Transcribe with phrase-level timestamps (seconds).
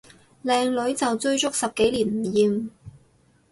[0.43, 2.69] 靚女就追足十幾年唔厭